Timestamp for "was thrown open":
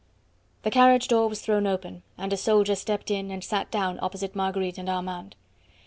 1.27-2.01